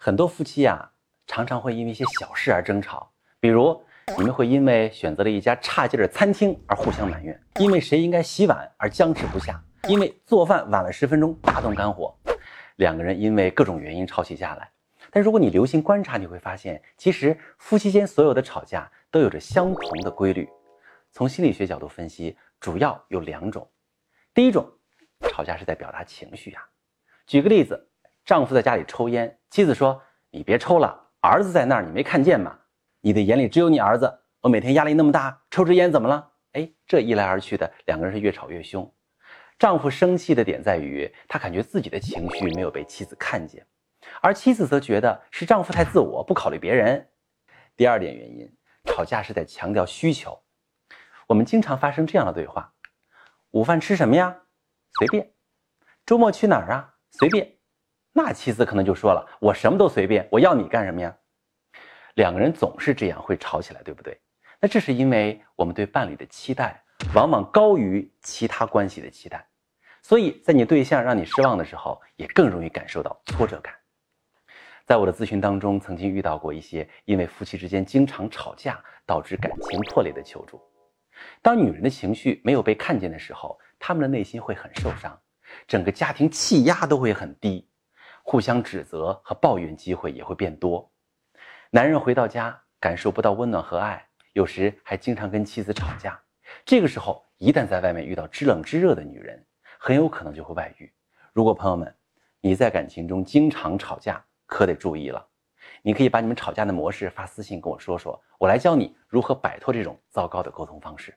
[0.00, 0.88] 很多夫妻呀，
[1.26, 3.10] 常常会因为一些小事而争吵，
[3.40, 3.82] 比如
[4.16, 12.16] 你们会因为选择了一家差劲的餐厅而互相埋怨，因为谁应该洗碗而僵持不下，因为做饭晚了十分钟大动肝火，
[12.76, 14.70] 两个人因为各种原因吵起架来。
[15.10, 20.48] 但如果你留心观察，你会发现，其实夫妻间所有的吵架都有着相同的规律。
[21.10, 23.68] 从心理学角度分析，主要有两种。
[24.32, 24.64] 第一种，
[25.32, 26.64] 吵架是在表达情绪呀。
[27.26, 27.87] 举个例子。
[28.28, 32.58] 丈夫在家里抽烟，妻子说：“你别抽了，儿子在那儿，你没看见吗？
[33.00, 34.20] 你的眼里只有你儿子。
[34.42, 38.94] 我每天压力那么大，抽支烟怎么了？”哎，这一来二去的，两个人是越吵越凶。
[39.58, 43.66] 丈夫生气的点在于，他感觉自己的情绪没有被妻子看见，
[44.20, 47.08] 而妻子则觉得是丈夫太自我，不考虑别人。
[47.78, 48.46] 第二点原因，
[48.84, 50.38] 吵架是在强调需求。
[51.28, 52.74] 我们经常发生这样的对话
[53.52, 54.42] ：“午饭吃什么呀？
[54.98, 55.32] 随便。
[56.04, 56.96] 周末去哪儿啊？
[57.12, 57.50] 随便。”
[58.18, 61.16] 那妻子可能就说了：“我什么都随便，我要你干什么呀？”
[62.16, 64.20] 两个人总是这样会吵起来，对不对？
[64.58, 66.82] 那这是因为我们对伴侣的期待
[67.14, 69.46] 往往高于其他关系的期待，
[70.02, 73.72] 所以在你对象让你失望的时候，也更容易感受到挫折感。
[74.84, 80.60] 在我的咨询当中，曾经遇到过一些因为夫妻之间经常吵架导致感情破裂的求助。
[81.40, 85.16] 当女人的情绪没有被看见的时候，他们的内心会很受伤，
[85.68, 87.64] 整个家庭气压都会很低。
[88.30, 90.92] 互相指责和抱怨机会也会变多，
[91.70, 96.20] 男人回到家感受不到温暖和爱，有时还经常跟妻子吵架。
[96.62, 99.42] 这个时候，一旦在外面遇到知冷知热的女人，
[99.78, 100.92] 很有可能就会外遇。
[101.32, 101.96] 如果朋友们
[102.42, 105.26] 你在感情中经常吵架，可得注意了。
[105.80, 111.16] 你可以把你们吵架的模式发私信跟我说说，我来教你如何摆脱这种糟糕的沟通方式。